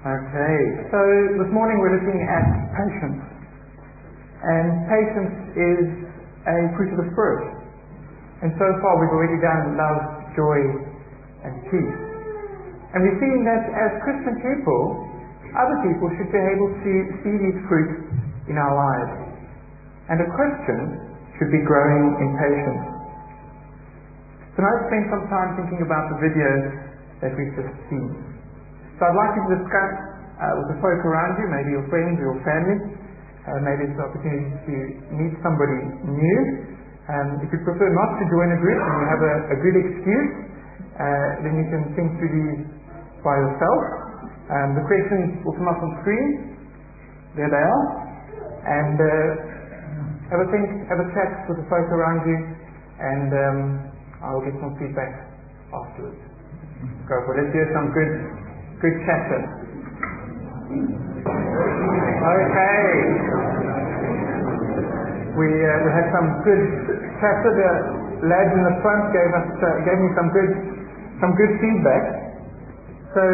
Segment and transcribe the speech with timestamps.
[0.00, 1.00] Okay, so
[1.36, 3.20] this morning we're looking at patience.
[4.40, 5.84] And patience is
[6.48, 7.44] a fruit of the Spirit.
[8.40, 10.00] And so far we've already done love,
[10.32, 10.56] joy,
[11.44, 12.00] and peace.
[12.96, 15.04] And we've seen that as Christian people,
[15.52, 18.00] other people should be able to see these fruits
[18.48, 19.36] in our lives.
[20.08, 22.88] And a Christian should be growing in patience.
[24.56, 26.48] So now I've spent some time thinking about the video
[27.20, 28.29] that we've just seen.
[29.00, 29.92] So I'd like you to discuss
[30.36, 32.76] uh, with the folk around you, maybe your friends your family.
[33.48, 34.74] Uh, maybe it's an opportunity to
[35.16, 36.40] meet somebody new.
[37.08, 39.76] Um, if you prefer not to join a group and you have a, a good
[39.80, 40.30] excuse,
[41.00, 42.60] uh, then you can think through these
[43.24, 43.80] by yourself.
[44.52, 46.60] Um, the questions will come up on screen.
[47.40, 47.84] There they are.
[48.68, 49.08] And uh,
[50.28, 52.36] have a think, have a chat with the folk around you,
[53.00, 53.58] and um,
[54.20, 55.24] I'll get some feedback
[55.72, 56.20] afterwards.
[57.08, 57.48] Go for it.
[57.48, 58.49] Let's hear some good
[58.80, 59.40] Good chatter.
[62.20, 62.80] Okay.
[65.36, 66.64] We, uh, we had some good
[67.20, 67.50] chatter.
[67.60, 67.70] The
[68.24, 70.52] lads in the front gave us uh, gave me some good
[71.20, 72.04] some good feedback.
[73.12, 73.24] So,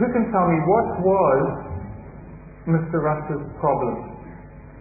[0.00, 1.40] who can tell me what was
[2.64, 3.04] Mr.
[3.04, 3.94] Rush's problem?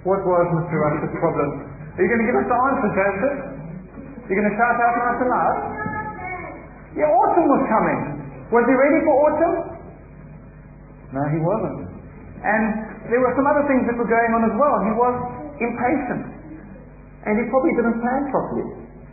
[0.07, 0.75] What was Mr.
[0.79, 1.49] Rush's problem?
[1.95, 3.37] Are you going to give us the answer, Joseph?
[4.31, 5.57] You're going to shout out nice and loud?
[6.95, 8.24] Yeah, autumn was coming.
[8.53, 9.55] Was he ready for autumn?
[11.13, 11.79] No, he wasn't.
[12.45, 12.63] And
[13.09, 14.77] there were some other things that were going on as well.
[14.85, 15.15] He was
[15.57, 16.23] impatient.
[17.25, 18.67] And he probably didn't plan properly.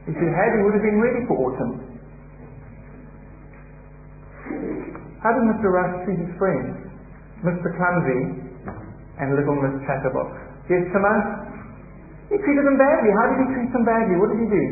[0.05, 1.73] If he had, he would have been ready for autumn.
[5.23, 5.71] How did Mr.
[5.71, 6.77] Rush treat his friends?
[7.47, 7.73] Mr.
[7.79, 8.21] Clumsy
[9.23, 10.29] and little Miss Chatterbox.
[10.69, 11.23] Yes, Simone?
[12.29, 13.11] He treated them badly.
[13.17, 14.19] How did he treat them badly?
[14.19, 14.65] What did he do?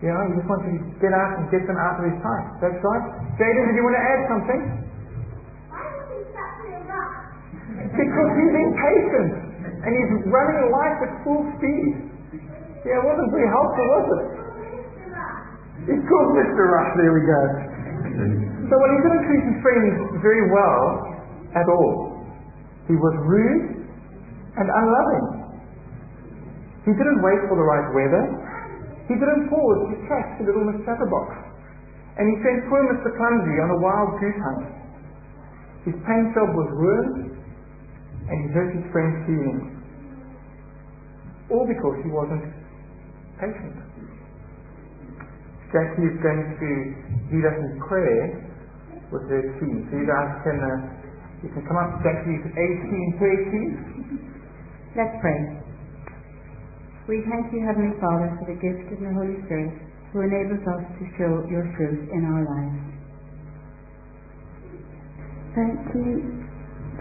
[0.00, 0.72] You know, he just wants to
[1.04, 2.46] get out and get them out of his sight.
[2.64, 3.04] That's right.
[3.36, 4.60] Jaden, did you want to add something?
[5.68, 7.92] Why was he such a rush?
[8.00, 9.30] Because he's impatient
[9.84, 11.92] and he's running life at full speed.
[12.88, 14.24] Yeah, it wasn't very helpful, was it?
[15.84, 16.62] He's called Mr.
[16.64, 17.40] Rush, there we go.
[18.68, 20.80] So well, he didn't treat his friends very well
[21.56, 22.24] at all.
[22.88, 23.84] He was rude
[24.56, 25.26] and unloving.
[26.88, 28.24] He didn't wait for the right weather.
[29.10, 31.34] He didn't pause to catch the little Chatterbox.
[32.14, 33.10] And he sent poor Mr.
[33.10, 34.70] Clumsy on a wild goose hunt.
[35.82, 37.34] His paint job was ruined,
[38.30, 39.66] and he hurt his friend's feelings.
[41.50, 42.54] All because he wasn't
[43.42, 43.82] patient.
[45.74, 46.70] Jackie is going to
[47.34, 48.46] lead us in prayer
[49.10, 49.90] with her team.
[49.90, 50.78] So you guys can, uh,
[51.42, 53.70] you can come up to Jackie's 18 prayer team.
[54.94, 55.69] Let's pray.
[57.10, 59.74] We thank you, Heavenly Father, for the gift of the Holy Spirit
[60.14, 62.78] who enables us to show your fruit in our lives.
[65.58, 66.38] Thank you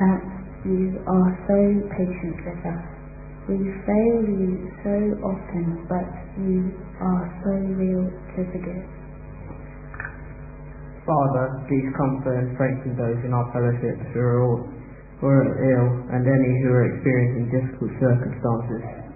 [0.01, 0.21] that
[0.65, 1.59] you are so
[1.93, 2.85] patient with us.
[3.53, 4.97] We fail you so
[5.29, 6.09] often, but
[6.41, 6.73] you
[7.05, 8.89] are so real to forgive.
[11.05, 14.57] Father, please comfort and strengthen those in our fellowship who are, all,
[15.21, 19.08] who are ill and any who are experiencing difficult circumstances.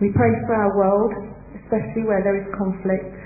[0.00, 1.12] We pray for our world,
[1.58, 3.18] especially where there is conflict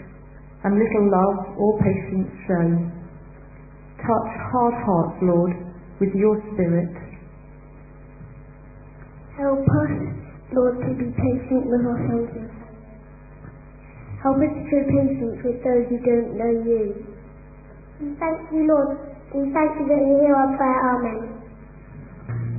[0.64, 2.88] and little love or patience shown.
[4.00, 5.52] Touch hard hearts, Lord,
[6.00, 6.90] with your Spirit.
[9.36, 9.94] Help us,
[10.56, 12.52] Lord, to be patient with our soldiers.
[14.22, 17.04] Help us to show patience with those who don't know you.
[18.00, 18.96] We thank you, Lord.
[19.34, 20.80] We thank you that you hear our prayer.
[20.94, 21.20] Amen.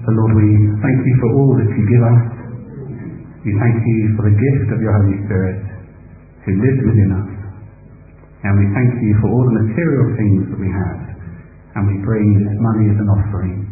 [0.06, 0.48] So, Lord, we
[0.84, 2.33] thank you for all that you give us.
[3.44, 5.60] We thank you for the gift of your Holy Spirit
[6.48, 7.28] who lives within us.
[8.48, 11.00] And we thank you for all the material things that we have.
[11.76, 13.68] And we bring this money as an offering,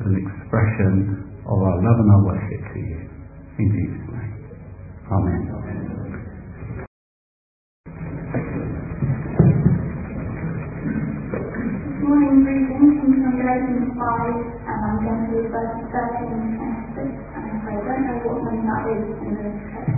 [0.00, 0.92] as an expression
[1.44, 3.00] of our love and our worship to you.
[3.60, 4.32] In Jesus' name.
[5.12, 5.40] Amen.
[12.08, 14.32] Morning, greetings from Galatians 5,
[14.64, 16.68] and I'm going to read verses 13 and 26.
[16.68, 16.77] I
[17.88, 19.96] don't know what one that is in the text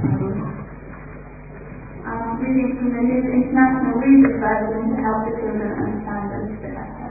[2.06, 6.58] I'm reading from the New International Reader's Version to help the children understand a little
[6.62, 7.10] bit better.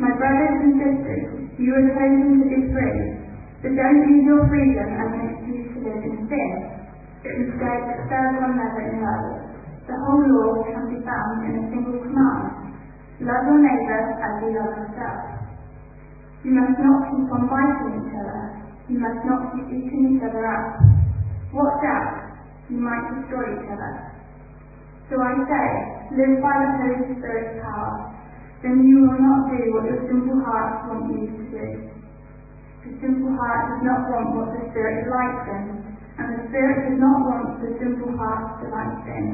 [0.00, 1.28] My brothers and sisters,
[1.60, 3.00] you are chosen to be free,
[3.60, 6.52] but don't use your freedom as an excuse to live in sin.
[7.24, 9.28] Instead, serve one another in love.
[9.86, 12.74] The whole law can be found in a single command.
[13.20, 15.20] Love your neighbour as you love yourself.
[16.42, 18.53] You must not keep on biting each other.
[18.84, 20.76] You must not keep eating each other up.
[21.56, 22.36] Watch out,
[22.68, 23.92] you might destroy each other.
[25.08, 25.68] So I say,
[26.20, 28.12] live by the Holy Spirit's power,
[28.60, 31.66] then you will not do what your simple hearts want you to do.
[32.84, 35.64] The simple heart does not want what the Spirit delights in,
[36.20, 39.24] and the Spirit does not want the simple heart delights in.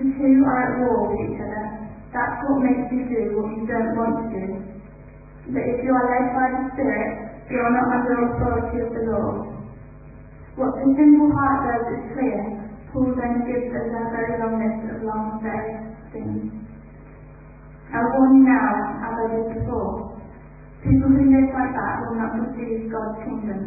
[0.00, 1.64] The two are at war with each other.
[2.16, 4.44] That's what makes you do what you don't want to do.
[5.52, 9.04] But if you are led by the Spirit, you are not under authority of the
[9.06, 9.30] law.
[10.58, 12.40] What the simple heart does is clear.
[12.90, 16.48] Paul then gives us a very long list of long various things.
[17.92, 18.70] I warn you now,
[19.04, 20.16] as I did before,
[20.82, 23.60] people who live like that will not receive God's kingdom.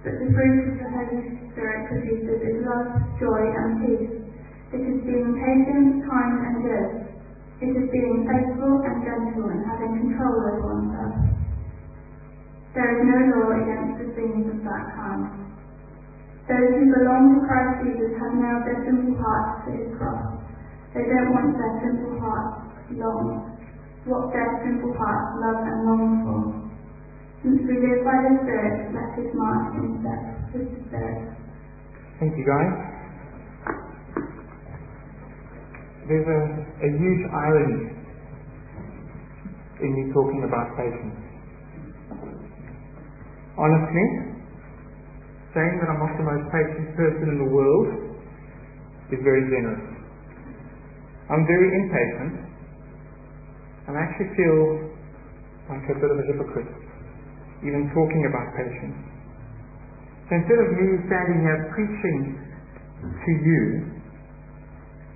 [0.00, 1.20] But the fruit of the Holy
[1.52, 4.14] Spirit produces is love, joy, and peace.
[4.72, 6.90] It is being patient, kind, and good.
[7.60, 11.41] It is being faithful and gentle and having control over oneself.
[12.72, 15.42] There is no law against the things of that kind.
[16.48, 20.40] Those who belong to Christ Jesus have now their simple hearts to his cross.
[20.96, 23.60] They don't want their simple hearts long.
[24.08, 26.42] What their simple hearts love and long for.
[27.44, 30.22] Since we live by the Spirit, let us march in step
[30.56, 31.20] with the Spirit.
[32.18, 32.72] Thank you, guys.
[36.08, 36.40] There's a,
[36.82, 37.94] a huge irony
[39.82, 41.31] in you talking about patience.
[43.58, 44.06] Honestly,
[45.52, 47.88] saying that I'm not the most patient person in the world
[49.12, 49.92] is very generous.
[51.28, 52.48] I'm very impatient,
[53.88, 54.58] and I actually feel
[55.68, 56.72] like a bit of a hypocrite,
[57.60, 58.98] even talking about patience.
[60.28, 62.20] So instead of me standing here preaching
[63.04, 63.64] to you,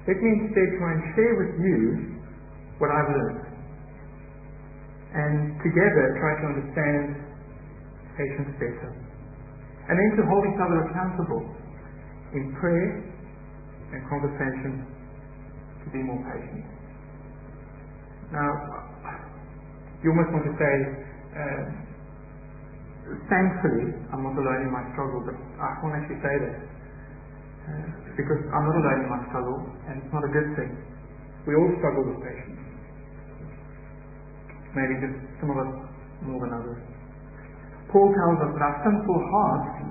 [0.06, 1.80] let me instead try and share with you
[2.78, 3.42] what I've learned.
[5.16, 7.25] And together try to understand
[8.16, 8.90] patience better
[9.86, 11.46] and then to hold each other accountable
[12.34, 13.06] in prayer
[13.94, 14.82] and conversation
[15.84, 16.66] to be more patient.
[18.34, 18.50] Now,
[20.02, 20.74] you almost want to say,
[21.38, 21.62] uh,
[23.30, 26.56] thankfully, I'm not alone in my struggle, but I can't actually say that.
[27.66, 27.86] Uh,
[28.18, 30.74] because I'm not alone in my struggle, and it's not a good thing.
[31.46, 32.58] We all struggle with patience.
[34.74, 35.70] Maybe just some of us
[36.26, 36.95] more than others.
[37.92, 39.86] Paul tells us that our sinful hearts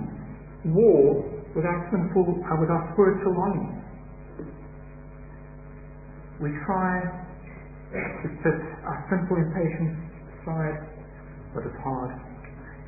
[0.74, 1.24] war
[1.56, 3.80] with our sinful, uh, with our spiritual longing.
[6.44, 7.00] We try
[7.96, 9.96] to set our sinful impatience
[10.36, 10.84] aside,
[11.56, 12.12] but it's hard.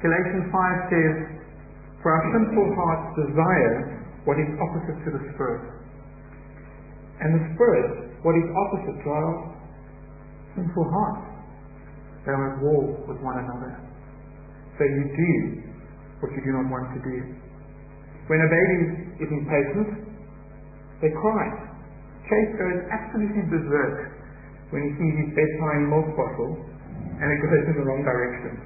[0.04, 1.16] Galatians 5 says,
[2.04, 5.64] For our sinful hearts desire what is opposite to the Spirit.
[7.24, 9.58] And the Spirit, what is opposite to our
[10.58, 11.24] sinful hearts.
[12.26, 13.87] They are at war with one another.
[14.78, 15.32] So you do
[16.22, 17.18] what you do not want to do.
[18.30, 18.78] When a baby
[19.26, 19.90] is impatient,
[21.02, 21.48] they cry.
[22.30, 24.14] Chase goes absolutely berserk
[24.70, 26.60] when he sees his bedtime milk bottle
[27.18, 28.60] and it goes in the wrong direction.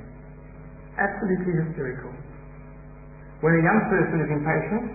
[0.98, 2.12] Absolutely hysterical.
[3.40, 4.88] When a young person is impatient,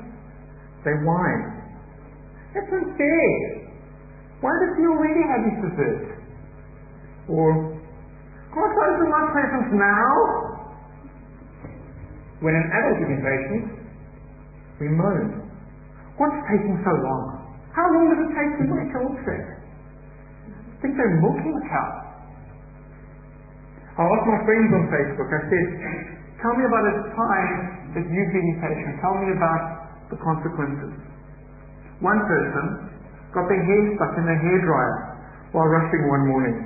[0.84, 1.44] they whine.
[2.52, 3.66] That's unfair.
[4.40, 6.04] Why does he already have his dessert?
[7.28, 7.80] Or,
[8.52, 10.55] God open my presents now?
[12.44, 13.64] When an adult is impatient,
[14.80, 15.46] we moan.
[16.20, 17.56] What's taking so long?
[17.72, 19.44] How long does it take to make a trip?
[19.52, 21.90] I think they're milking the cow.
[23.96, 25.66] I asked my friends on Facebook, I said,
[26.44, 27.52] tell me about a time
[27.96, 29.00] that you've been impatient.
[29.00, 30.92] Tell me about the consequences.
[32.04, 32.92] One person
[33.32, 34.96] got their hair stuck in the hairdryer
[35.56, 36.56] while rushing one morning.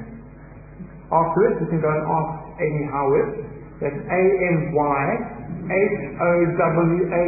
[1.10, 3.30] Afterwards, you can go and ask Amy Howard.
[3.78, 5.02] That's A-M-Y
[5.70, 7.26] H-O-W-A-R-D,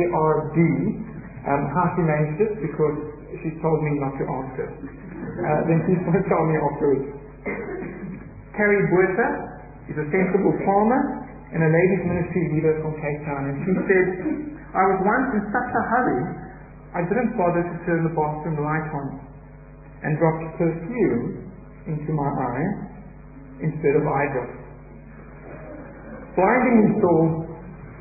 [1.46, 2.99] um, how she managed it, because
[3.40, 4.66] she told me not to ask her.
[4.66, 7.06] Uh, then please don't tell me afterwards.
[8.58, 9.28] Carrie Buerta
[9.88, 11.22] is a sensible farmer
[11.54, 14.06] and a ladies ministry leader from Cape Town, and she said,
[14.72, 16.25] I was once in such a hurry,
[16.92, 19.20] I didn't bother to turn the bathroom light on
[20.04, 21.49] and dropped perfume
[21.88, 22.66] into my eye
[23.64, 24.58] instead of eye drops.
[26.37, 27.41] Blinding so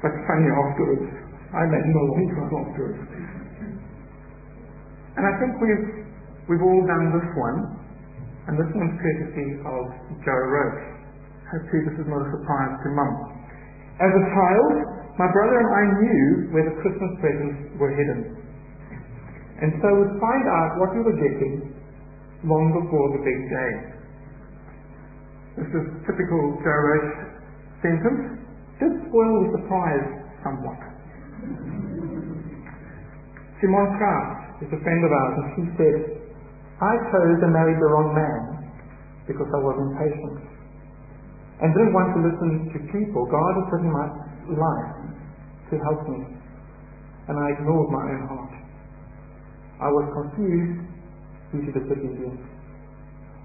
[0.02, 1.08] but funny afterwards.
[1.54, 3.02] I made no long time afterwards.
[5.18, 5.88] And I think we've,
[6.50, 7.58] we've all done this one,
[8.50, 9.84] and this one's courtesy of
[10.26, 10.82] Joe Roach.
[11.52, 13.12] Hopefully this is not a surprise to Mum.
[14.00, 14.76] As a child,
[15.20, 18.40] my brother and I knew where the Christmas presents were hidden.
[19.62, 21.76] And so we'd find out what we were getting
[22.48, 23.72] long before the big day.
[25.62, 27.12] This is typical Joe Roach
[27.84, 28.42] sentence
[28.88, 30.08] spoil the surprise
[30.42, 30.82] somewhat.
[33.62, 35.98] Simone Kraft is a friend of ours, and she said,
[36.82, 38.74] I chose and married the wrong man
[39.30, 40.42] because I was impatient
[41.62, 43.30] and didn't want to listen to people.
[43.30, 44.08] God had put in my
[44.50, 45.14] life
[45.70, 46.26] to help me,
[47.30, 48.54] and I ignored my own heart.
[49.78, 50.82] I was confused
[51.54, 52.42] due to disobedience.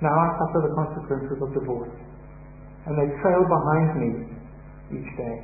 [0.01, 1.93] Now I suffer the consequences of divorce,
[2.89, 4.11] and they trail behind me
[4.93, 5.37] each day.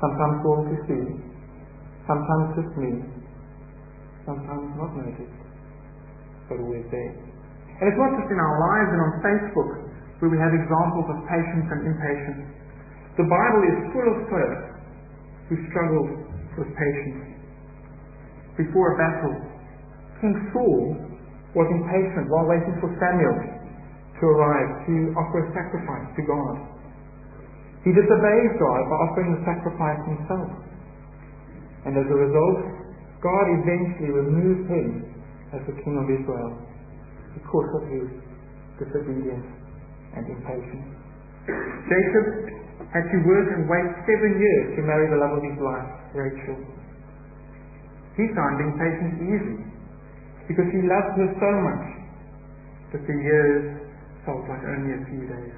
[0.00, 1.04] Sometimes all to see,
[2.08, 3.04] sometimes just me,
[4.24, 5.40] sometimes not noticed,
[6.48, 7.12] but always there.
[7.80, 9.70] And it's not just in our lives and on Facebook
[10.20, 12.44] where we have examples of patience and impatience.
[13.16, 14.64] The Bible is full of folks
[15.48, 16.04] who struggle
[16.60, 17.40] with patience.
[18.60, 19.36] Before a battle,
[20.20, 20.96] King Saul
[21.56, 23.36] was impatient while waiting for Samuel
[24.20, 26.69] to arrive to offer a sacrifice to God.
[27.84, 30.52] He disobeys God by offering the sacrifice himself.
[31.88, 32.60] And as a result,
[33.24, 34.88] God eventually removed him
[35.56, 36.60] as the king of Israel
[37.32, 38.08] because of his
[38.76, 39.48] disobedience
[40.16, 40.88] and impatience.
[41.88, 42.26] Jacob
[42.92, 46.58] had to work and wait seven years to marry the love of his life, Rachel.
[48.18, 49.58] He found impatience easy
[50.48, 51.84] because he loved her so much
[52.92, 53.88] that the years
[54.26, 55.54] felt like only a few days.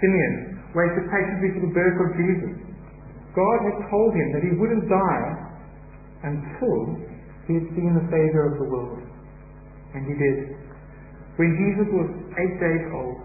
[0.00, 2.52] Simeon waited patiently for the birth of Jesus.
[3.32, 5.28] God had told him that he wouldn't die
[6.24, 7.00] until
[7.48, 9.00] he had seen the Savior of the world.
[9.92, 10.56] And he did.
[11.36, 13.24] When Jesus was eight days old,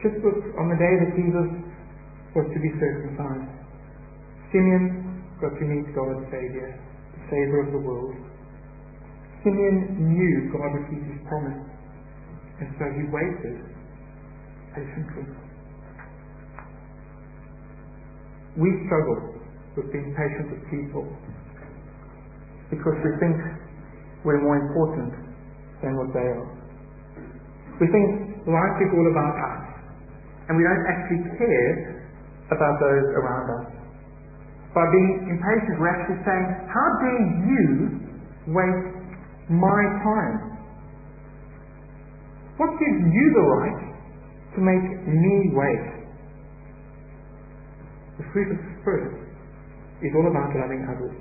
[0.00, 0.16] just
[0.56, 1.48] on the day that Jesus
[2.36, 3.52] was to be circumcised,
[4.52, 8.16] Simeon got to meet God's Savior, the Savior of the world.
[9.44, 11.62] Simeon knew God would keep his promise,
[12.60, 13.60] and so he waited
[14.72, 15.47] patiently.
[18.58, 19.38] We struggle
[19.78, 21.06] with being patient with people
[22.74, 23.38] because we think
[24.26, 25.14] we're more important
[25.80, 26.50] than what they are.
[27.78, 29.62] We think life is all about us,
[30.50, 32.02] and we don't actually care
[32.50, 33.66] about those around us.
[34.74, 37.66] By being impatient, we're actually saying, How dare you
[38.50, 38.98] waste
[39.48, 40.36] my time?
[42.58, 43.82] What gives you the right
[44.54, 45.97] to make me wait?
[48.18, 49.14] The fruit of the Spirit
[50.02, 51.14] is all about loving others.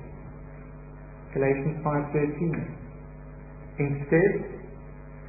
[1.34, 2.88] Galatians 5.13
[3.78, 4.58] Instead,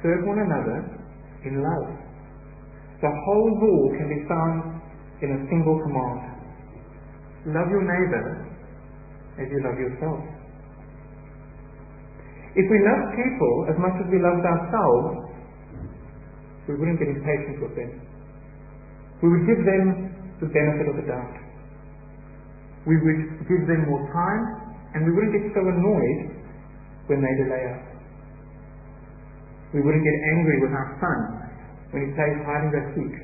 [0.01, 0.81] serve one another
[1.45, 1.93] in love.
[3.01, 4.81] The whole law can be found
[5.21, 6.19] in a single command.
[7.53, 8.25] Love your neighbor
[9.37, 10.19] as you love yourself.
[12.57, 15.29] If we love people as much as we loved ourselves,
[16.67, 18.01] we wouldn't get impatient with them.
[19.21, 20.11] We would give them
[20.41, 21.48] the benefit of the doubt.
[22.87, 24.43] We would give them more time,
[24.95, 26.39] and we wouldn't get so annoyed
[27.11, 27.83] when they delay us.
[29.73, 31.19] We wouldn't get angry with our son
[31.93, 33.15] when he plays hide and go seek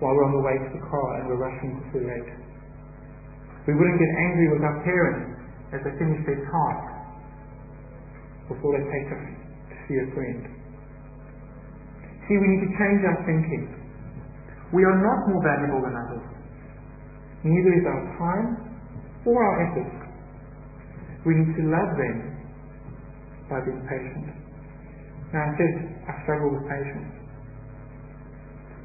[0.00, 2.28] while we're on the way to the car and we're rushing because we're.
[3.70, 5.38] We wouldn't get angry with our parents
[5.70, 6.84] as they finish their task
[8.50, 9.24] before they take us
[9.70, 10.42] to see a friend.
[12.26, 13.64] See, we need to change our thinking.
[14.74, 16.26] We are not more valuable than others.
[17.44, 18.71] Neither is our time
[19.26, 20.02] or our effort.
[21.24, 22.16] We need to love them
[23.48, 24.26] by being patient.
[25.32, 25.72] Now I said
[26.08, 27.22] I struggle with patience.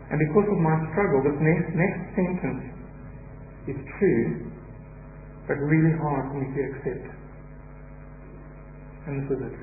[0.10, 2.64] And because of my struggle, this next, next sentence
[3.68, 4.52] is true,
[5.48, 7.06] but really hard for me to accept.
[9.08, 9.58] And this is it.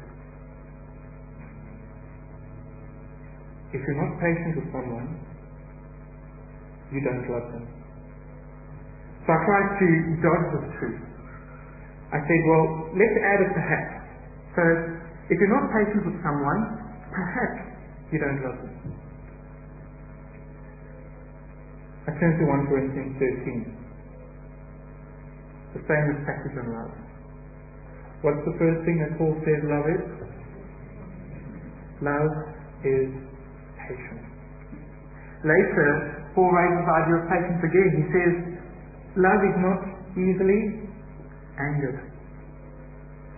[3.72, 5.18] If you're not patient with someone,
[6.92, 7.73] you don't love them.
[9.24, 9.88] So I tried to
[10.20, 11.00] dodge the truth.
[12.12, 14.04] I said, well, let's add it perhaps.
[14.52, 14.62] So
[15.32, 16.60] if you're not patient with someone,
[17.08, 17.64] perhaps
[18.12, 18.76] you don't love them.
[22.04, 23.64] I turn to 1 Corinthians 13.
[25.72, 26.92] The famous passage on love.
[28.20, 30.04] What's the first thing that Paul says love is?
[32.04, 32.32] Love
[32.84, 33.08] is
[33.80, 34.28] patience.
[35.44, 37.90] Later, Paul raises the idea of patience again.
[37.96, 38.53] He says,
[39.16, 39.80] love is not
[40.18, 40.90] easily
[41.58, 41.98] angered.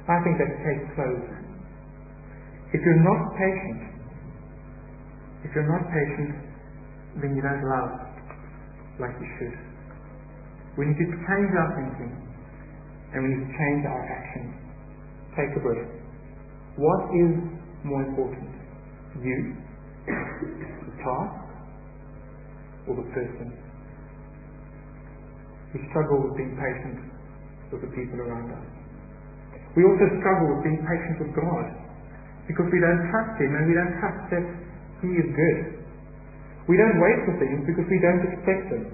[0.09, 1.33] I think that's case closed.
[2.73, 3.81] If you're not patient,
[5.45, 6.33] if you're not patient,
[7.21, 7.91] then you don't love
[9.01, 9.57] like you should.
[10.79, 12.13] We need to change our thinking
[13.13, 14.53] and we need to change our actions.
[15.37, 15.89] Take a breath.
[16.77, 17.33] What is
[17.85, 18.53] more important?
[19.17, 19.57] You,
[20.07, 21.41] the task,
[22.89, 23.66] or the person?
[25.77, 27.05] We struggle with being patient
[27.69, 28.65] with the people around us.
[29.77, 31.69] We also struggle with being patient with God
[32.49, 34.47] because we don't trust Him and we don't trust that
[35.05, 35.85] He is good.
[36.65, 38.85] We don't wait for things because we don't expect them.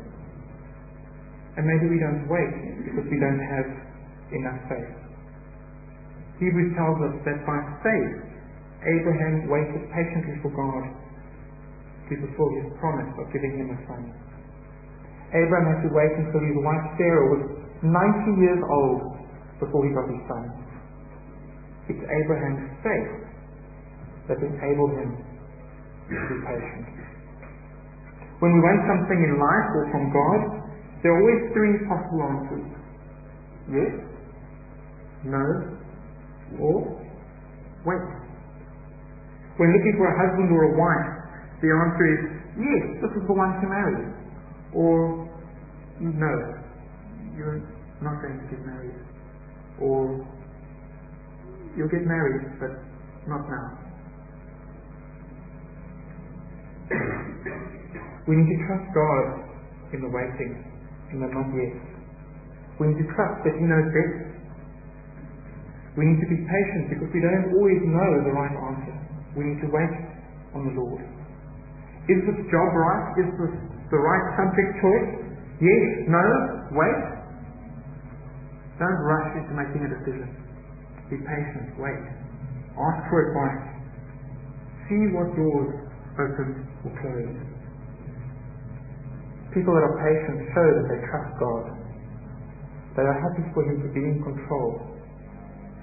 [1.54, 2.50] And maybe we don't wait
[2.82, 3.68] because we don't have
[4.34, 4.92] enough faith.
[6.42, 8.14] Hebrews tells us that by faith,
[8.82, 10.82] Abraham waited patiently for God
[12.10, 14.31] to fulfill his promise of giving him a son.
[15.32, 17.42] Abraham had to wait until his wife Sarah was
[17.80, 19.00] 90 years old
[19.58, 20.44] before he got his son.
[21.88, 23.12] It's Abraham's faith
[24.28, 26.86] that enabled him to be patient.
[28.38, 30.40] When we want something in life or from God,
[31.02, 32.68] there are always three possible answers.
[33.70, 33.92] Yes,
[35.24, 35.42] no,
[36.58, 36.98] or
[37.86, 38.06] wait.
[39.58, 41.10] When looking for a husband or a wife,
[41.62, 42.20] the answer is
[42.58, 44.10] yes, this is the one to marry.
[44.74, 45.21] Or
[46.02, 46.34] no,
[47.38, 47.62] you're
[48.02, 48.98] not going to get married.
[49.78, 50.18] Or
[51.78, 52.74] you'll get married, but
[53.30, 53.78] not now.
[58.22, 59.50] We need to trust God
[59.90, 60.54] in the waiting,
[61.10, 61.74] in the not yet.
[62.78, 64.32] We need to trust that He knows best.
[65.98, 68.94] We need to be patient because we don't always know the right answer.
[69.34, 69.94] We need to wait
[70.54, 71.02] on the Lord.
[72.06, 73.26] Is this job right?
[73.26, 73.54] Is this
[73.90, 75.31] the right subject choice?
[75.62, 76.26] Yes, no,
[76.74, 77.02] wait.
[78.82, 80.26] Don't rush into making a decision.
[81.06, 82.02] Be patient, wait.
[82.74, 83.62] Ask for advice.
[84.90, 85.86] See what doors
[86.18, 87.38] open or close.
[89.54, 91.78] People that are patient show that they trust God.
[92.98, 94.82] They are happy for Him to be in control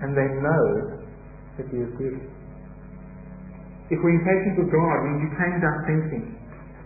[0.03, 0.67] and they know
[1.55, 2.19] that He is good.
[3.95, 6.35] If we're impatient with God, we change our thinking.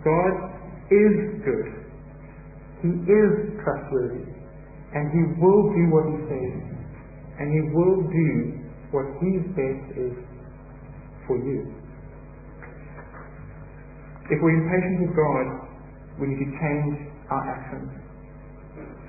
[0.05, 0.33] God
[0.93, 1.83] is good.
[2.84, 3.32] He is
[3.63, 4.28] trustworthy.
[4.94, 6.54] And He will do what He says.
[7.40, 8.30] And He will do
[8.92, 10.15] what His best is
[11.26, 11.72] for you.
[14.30, 15.46] If we're impatient with God,
[16.19, 17.89] we need to change our actions.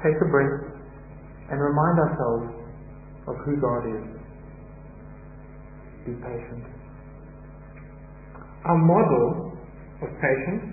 [0.02, 0.74] Take a breath
[1.50, 2.46] and remind ourselves
[3.26, 4.04] of who God is.
[6.06, 6.64] Be patient.
[8.64, 9.52] Our model
[10.02, 10.64] of patience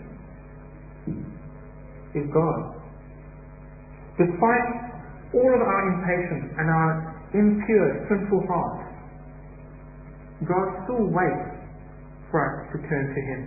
[2.15, 2.80] is God.
[4.19, 4.67] Despite
[5.31, 6.91] all of our impatience and our
[7.31, 8.91] impure, sinful hearts,
[10.43, 11.51] God still waits
[12.31, 13.41] for us to turn to Him.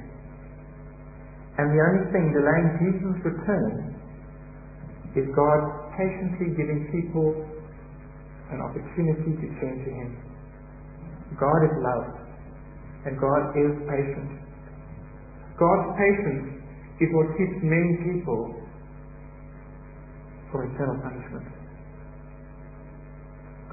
[1.58, 3.94] And the only thing delaying Jesus' return
[5.14, 5.60] is God
[5.94, 7.44] patiently giving people
[8.50, 10.10] an opportunity to turn to Him.
[11.38, 12.06] God is love,
[13.06, 14.30] and God is patient.
[15.58, 16.62] God's patience
[16.98, 18.63] is what keeps many people
[20.54, 21.50] from eternal punishment.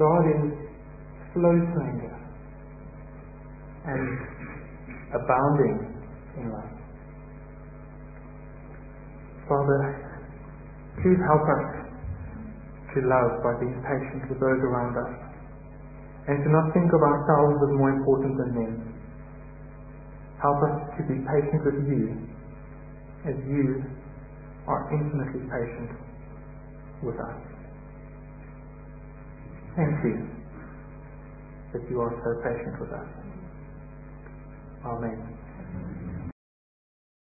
[0.02, 0.50] God is
[1.38, 2.16] slow to anger
[3.86, 4.02] and
[5.14, 5.78] abounding
[6.42, 6.74] in love.
[9.46, 9.82] Father,
[11.06, 11.66] please help us
[12.98, 15.14] to love by being patient with those around us
[16.34, 18.74] and to not think of ourselves as more important than them.
[20.42, 22.26] Help us to be patient with you
[23.30, 23.86] as you
[24.66, 26.11] are infinitely patient
[27.04, 27.42] with us.
[29.76, 30.28] Thank you
[31.74, 33.10] that you are so patient with us.
[34.86, 35.41] Amen.